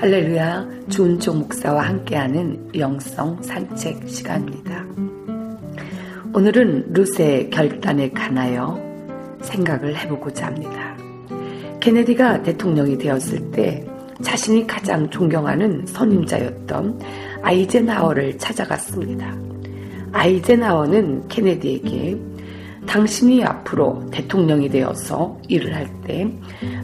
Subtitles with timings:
[0.00, 4.86] 할렐루야, 주은총 목사와 함께하는 영성 산책 시간입니다.
[6.32, 8.80] 오늘은 루세의 결단에 관하여
[9.42, 10.96] 생각을 해보고자 합니다.
[11.80, 13.86] 케네디가 대통령이 되었을 때
[14.22, 16.98] 자신이 가장 존경하는 선임자였던
[17.42, 19.36] 아이젠하워를 찾아갔습니다.
[20.12, 22.18] 아이젠하워는 케네디에게
[22.86, 26.26] 당신이 앞으로 대통령이 되어서 일을 할 때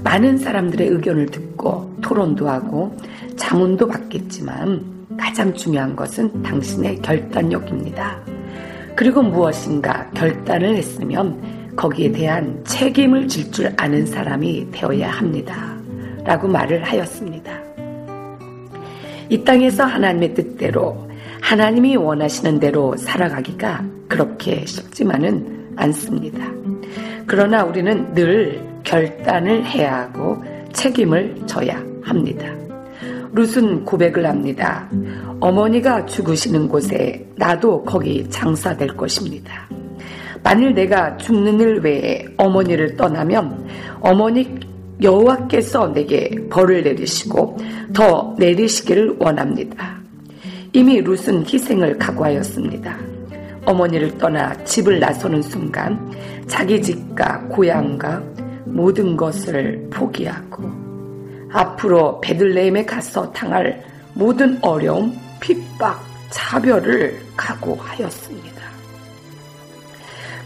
[0.05, 2.97] 많은 사람들의 의견을 듣고 토론도 하고
[3.35, 4.81] 자문도 받겠지만
[5.19, 8.21] 가장 중요한 것은 당신의 결단력입니다.
[8.95, 15.77] 그리고 무엇인가 결단을 했으면 거기에 대한 책임을 질 줄 아는 사람이 되어야 합니다.
[16.25, 17.53] 라고 말을 하였습니다.
[19.29, 21.09] 이 땅에서 하나님의 뜻대로
[21.41, 26.45] 하나님이 원하시는 대로 살아가기가 그렇게 쉽지만은 않습니다.
[27.27, 32.47] 그러나 우리는 늘 결단을 해야 하고 책임을 져야 합니다.
[33.33, 34.89] 룻은 고백을 합니다.
[35.41, 39.69] 어머니가 죽으시는 곳에 나도 거기 장사될 것입니다.
[40.43, 43.67] 만일 내가 죽는 일 외에 어머니를 떠나면
[44.01, 44.49] 어머니
[45.03, 47.59] 여호와께서 내게 벌을 내리시고
[47.93, 49.97] 더 내리시기를 원합니다.
[50.73, 52.97] 이미 룻은 희생을 각오하였습니다.
[53.67, 55.99] 어머니를 떠나 집을 나서는 순간
[56.47, 58.23] 자기 집과 고향과
[58.65, 60.76] 모든 것을 포기하고
[61.53, 63.85] 앞으로 베들레헴에 가서 당할
[64.15, 68.57] 모든 어려움, 핍박, 차별을 각오하였습니다.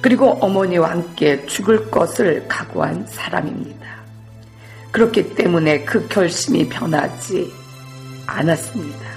[0.00, 3.86] 그리고 어머니와 함께 죽을 것을 각오한 사람입니다.
[4.90, 7.52] 그렇기 때문에 그 결심이 변하지
[8.26, 9.10] 않았습니다.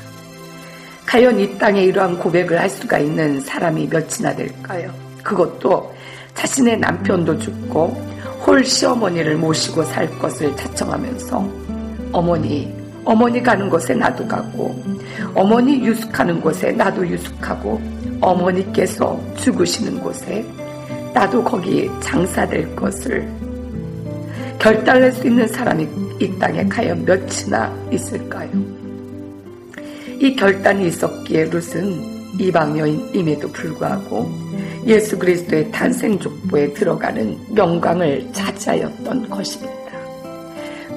[1.06, 4.94] 과연 이 땅에 이러한 고백을 할 수가 있는 사람이 몇이나 될까요?
[5.24, 5.94] 그것도
[6.36, 7.88] 자신의 남편도 죽고
[8.46, 11.63] 홀 시어머니를 모시고 살 것을 자청하면서
[12.14, 12.72] 어머니,
[13.04, 14.82] 어머니 가는 곳에 나도 가고
[15.34, 17.82] 어머니 유숙하는 곳에 나도 유숙하고
[18.22, 20.46] 어머니께서 죽으시는 곳에
[21.14, 23.28] 나도 거기 장사될 것을
[24.60, 25.88] 결단할 수 있는 사람이
[26.20, 28.50] 이 땅에 과연 몇이나 있을까요?
[30.20, 34.32] 이 결단이 있었기에 룻은 이방 여인임에도 불구하고
[34.86, 39.83] 예수 그리스도의 탄생 족보에 들어가는 영광을 차지하였던 것입니다.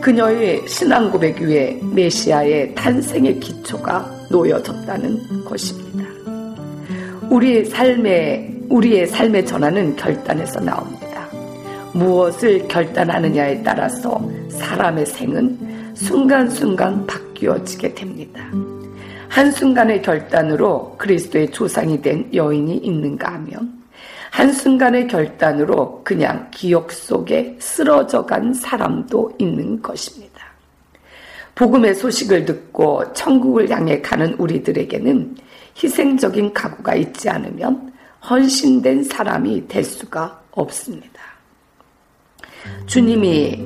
[0.07, 6.05] 그녀의 신앙 고백 위에 메시아의 탄생의 기초가 놓여졌다는 것입니다.
[7.29, 11.27] 우리의 삶의 우리의 삶의 전환은 결단에서 나옵니다.
[11.93, 18.49] 무엇을 결단하느냐에 따라서 사람의 생은 순간순간 바뀌어지게 됩니다.
[19.29, 23.73] 한순간의 결단으로 그리스도의 조상이 된 여인이 있는가 하면
[24.37, 30.45] 한순간의 결단으로 그냥 기억 속에 쓰러져 간 사람도 있는 것입니다.
[31.55, 35.37] 복음의 소식을 듣고 천국을 향해 가는 우리들에게는
[35.83, 37.95] 희생적인 각오가 있지 않으면
[38.29, 41.23] 헌신된 사람이 될 수가 없습니다.
[42.85, 43.65] 주님이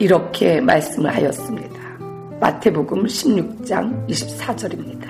[0.00, 1.80] 이렇게 말씀을 하였습니다.
[2.40, 5.06] 마태복음 16장 24절입니다.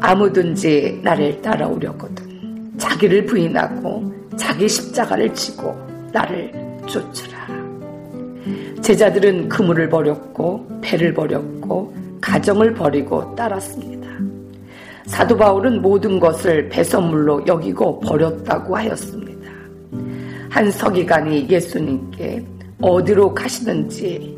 [0.00, 2.31] 아무든지 나를 따라오려거든
[2.82, 5.72] 자기를 부인하고 자기 십자가를 지고
[6.10, 6.52] 나를
[6.86, 7.38] 쫓으라.
[8.80, 14.08] 제자들은 그물을 버렸고 배를 버렸고 가정을 버리고 따랐습니다.
[15.06, 19.48] 사도 바울은 모든 것을 배선물로 여기고 버렸다고 하였습니다.
[20.50, 22.44] 한 서기관이 예수님께
[22.80, 24.36] 어디로 가시는지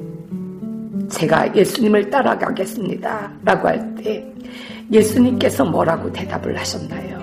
[1.09, 3.33] 제가 예수님을 따라가겠습니다.
[3.43, 4.31] 라고 할 때
[4.93, 7.14] 예수님께서 뭐라고 대답을 하셨나요?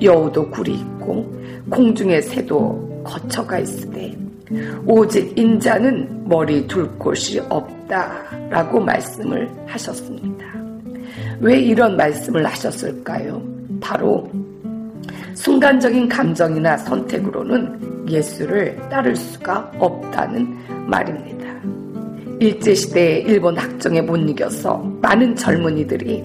[0.00, 1.32] 여우도 굴이 있고
[1.70, 4.14] 공중의 새도 거처가 있으되
[4.86, 10.44] 오직 인자는 머리 둘 곳이 없다라고 말씀을 하셨습니다.
[11.40, 13.42] 왜 이런 말씀을 하셨을까요?
[13.80, 14.30] 바로
[15.34, 21.34] 순간적인 감정이나 선택으로는 예수를 따를 수가 없다는 말입니다.
[22.40, 26.24] 일제시대에 일본 학정에 못 이겨서 많은 젊은이들이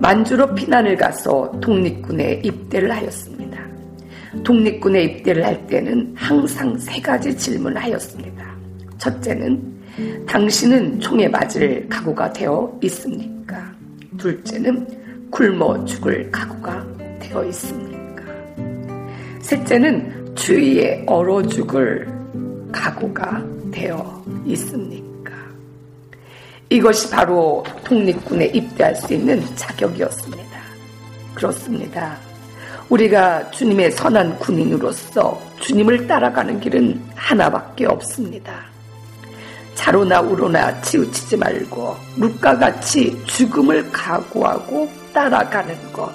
[0.00, 3.58] 만주로 피난을 가서 독립군에 입대를 하였습니다.
[4.44, 8.44] 독립군에 입대를 할 때는 항상 세 가지 질문을 하였습니다.
[8.98, 9.78] 첫째는
[10.26, 13.72] 당신은 총에 맞을 각오가 되어 있습니까?
[14.16, 14.86] 둘째는
[15.30, 16.86] 굶어 죽을 각오가
[17.18, 18.22] 되어 있습니까?
[19.40, 22.06] 셋째는 주위에 얼어 죽을
[22.70, 25.07] 각오가 되어 있습니까?
[26.70, 30.58] 이것이 바로 독립군에 입대할 수 있는 자격이었습니다.
[31.34, 32.16] 그렇습니다.
[32.90, 38.66] 우리가 주님의 선한 군인으로서 주님을 따라가는 길은 하나밖에 없습니다.
[39.74, 46.10] 자로나 우로나 치우치지 말고 룩과 같이 죽음을 각오하고 따라가는 것.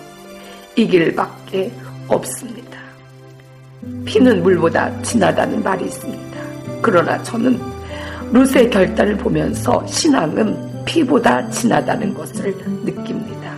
[0.76, 1.72] 이 길밖에
[2.08, 2.80] 없습니다.
[4.06, 6.40] 피는 물보다 진하다는 말이 있습니다.
[6.82, 7.60] 그러나 저는
[8.34, 12.52] 루스의 결단을 보면서 신앙은 피보다 진하다는 것을
[12.84, 13.54] 느낍니다.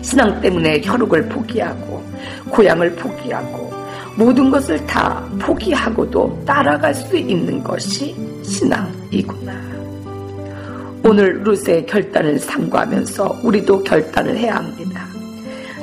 [0.00, 2.02] 신앙 때문에 혈육을 포기하고
[2.48, 3.70] 고향을 포기하고
[4.16, 9.52] 모든 것을 다 포기하고도 따라갈 수 있는 것이 신앙이구나.
[11.04, 15.04] 오늘 루스의 결단을 상고하면서 우리도 결단을 해야 합니다.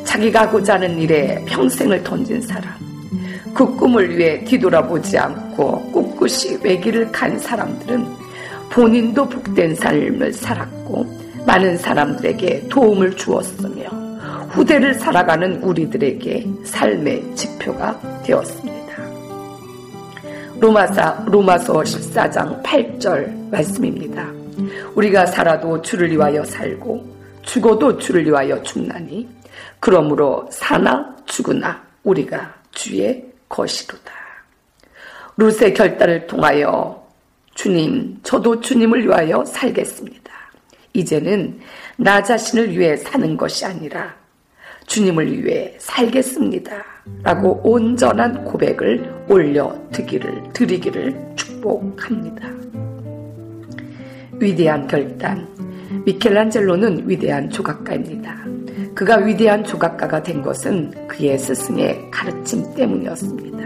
[0.03, 2.73] 자기가 하고자 하는 일에 평생을 던진 사람,
[3.55, 8.05] 그 꿈을 위해 뒤돌아보지 않고 꿋꿋이 외길을 간 사람들은
[8.69, 11.05] 본인도 복된 삶을 살았고
[11.47, 13.85] 많은 사람들에게 도움을 주었으며
[14.49, 18.75] 후대를 살아가는 우리들에게 삶의 지표가 되었습니다.
[20.59, 24.29] 로마사, 로마서 14장 8절 말씀입니다.
[24.95, 29.29] 우리가 살아도 주를 위하여 살고 죽어도 주를 위하여 죽나니
[29.79, 34.13] 그러므로 사나 죽으나 우리가 주의 것이로다.
[35.37, 37.03] 루스의 결단을 통하여
[37.53, 40.31] 주님, 저도 주님을 위하여 살겠습니다.
[40.93, 41.59] 이제는
[41.97, 44.13] 나 자신을 위해 사는 것이 아니라
[44.87, 46.83] 주님을 위해 살겠습니다.
[47.23, 52.49] 라고 온전한 고백을 올려드기를, 드리기를 축복합니다.
[54.33, 55.47] 위대한 결단.
[56.05, 58.44] 미켈란젤로는 위대한 조각가입니다.
[58.95, 63.57] 그가 위대한 조각가가 된 것은 그의 스승의 가르침 때문이었습니다.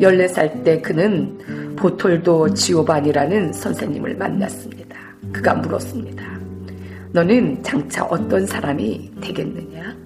[0.00, 4.94] 14살 때 그는 보톨도 지오반이라는 선생님을 만났습니다.
[5.32, 6.22] 그가 물었습니다.
[7.12, 9.96] 너는 장차 어떤 사람이 되겠느냐?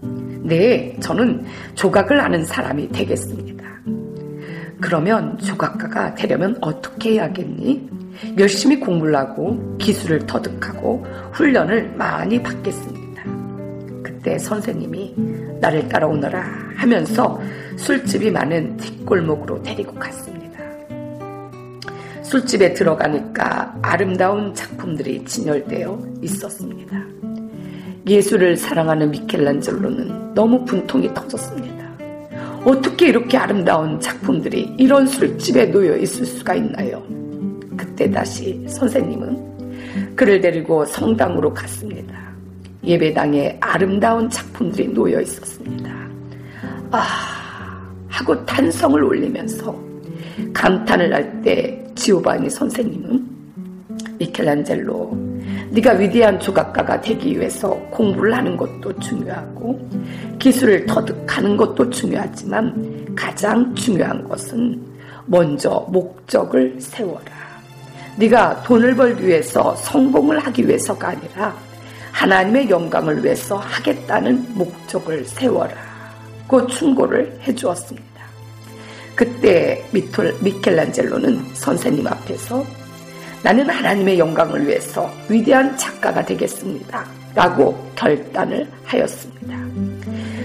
[0.44, 1.44] 네, 저는
[1.74, 3.64] 조각을 아는 사람이 되겠습니다.
[4.80, 7.88] 그러면 조각가가 되려면 어떻게 해야겠니?
[8.38, 12.99] 열심히 공부를 하고 기술을 터득하고 훈련을 많이 받겠습니다.
[14.20, 15.14] 그때 선생님이
[15.60, 16.44] 나를 따라오너라
[16.76, 17.40] 하면서
[17.76, 20.60] 술집이 많은 뒷골목으로 데리고 갔습니다.
[22.22, 27.02] 술집에 들어가니까 아름다운 작품들이 진열되어 있었습니다.
[28.06, 31.90] 예술을 사랑하는 미켈란젤로는 너무 분통이 터졌습니다.
[32.64, 37.02] 어떻게 이렇게 아름다운 작품들이 이런 술집에 놓여 있을 수가 있나요?
[37.74, 42.19] 그때 다시 선생님은 그를 데리고 성당으로 갔습니다.
[42.84, 45.90] 예배당에 아름다운 작품들이 놓여 있었습니다.
[46.90, 49.78] 아, 하고 탄성을 올리면서
[50.52, 53.26] 감탄을 할 때 지오바니 선생님은
[54.18, 55.18] 미켈란젤로
[55.70, 59.88] 네가 위대한 조각가가 되기 위해서 공부를 하는 것도 중요하고
[60.38, 64.80] 기술을 터득하는 것도 중요하지만 가장 중요한 것은
[65.26, 67.24] 먼저 목적을 세워라.
[68.16, 71.54] 네가 돈을 벌기 위해서 성공을 하기 위해서가 아니라
[72.12, 75.74] 하나님의 영광을 위해서 하겠다는 목적을 세워라.
[76.48, 78.10] 그 충고를 해주었습니다.
[79.14, 82.64] 그때 미톨, 미켈란젤로는 선생님 앞에서
[83.42, 87.06] 나는 하나님의 영광을 위해서 위대한 작가가 되겠습니다.
[87.34, 89.56] 라고 결단을 하였습니다.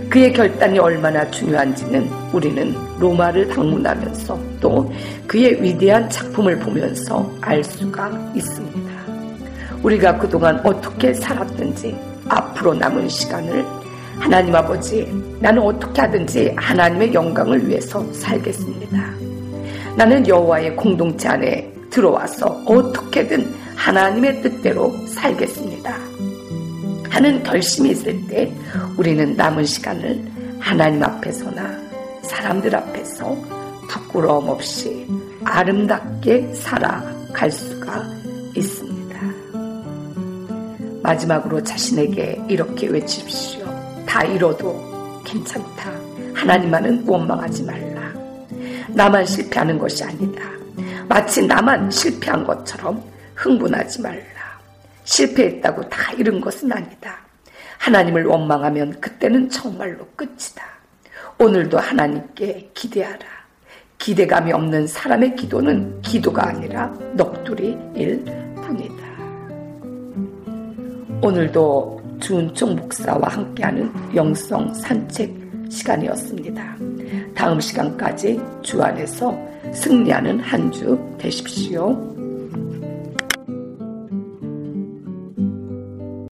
[0.10, 4.94] 그의 결단이 얼마나 중요한지는 우리는 로마를 방문하면서 또
[5.28, 8.95] 그의 위대한 작품을 보면서 알 수가 있습니다.
[9.86, 11.96] 우리가 그동안 어떻게 살았든지
[12.28, 13.64] 앞으로 남은 시간을
[14.18, 15.06] 하나님 아버지,
[15.40, 18.98] 나는 어떻게 하든지 하나님의 영광을 위해서 살겠습니다.
[19.96, 25.96] 나는 여호와의 공동체 안에 들어와서 어떻게든 하나님의 뜻대로 살겠습니다.
[27.12, 28.52] 하는 결심이 있을 때
[28.98, 30.20] 우리는 남은 시간을
[30.60, 31.78] 하나님 앞에서나
[32.24, 33.38] 사람들 앞에서
[33.88, 35.06] 부끄러움 없이
[35.44, 38.04] 아름답게 살아갈 수가
[38.56, 38.95] 있습니다.
[41.06, 43.64] 마지막으로 자신에게 이렇게 외칩시오.
[44.08, 45.92] 다 잃어도 괜찮다.
[46.34, 48.12] 하나님만은 원망하지 말라.
[48.90, 50.44] 나만 실패하는 것이 아니다.
[51.08, 53.04] 마치 나만 실패한 것처럼
[53.36, 54.24] 흥분하지 말라.
[55.04, 57.20] 실패했다고 다 잃은 것은 아니다.
[57.78, 60.66] 하나님을 원망하면 그때는 정말로 끝이다.
[61.38, 63.26] 오늘도 하나님께 기대하라.
[64.00, 68.45] 기대감이 없는 사람의 기도는 기도가 아니라 넋두리일 뿐이다.
[71.22, 75.34] 오늘도 주은총 목사와 함께하는 영성 산책
[75.70, 76.78] 시간이었습니다.
[77.36, 79.36] 다음 시간까지 주 안에서
[79.74, 82.15] 승리하는 한 주 되십시오.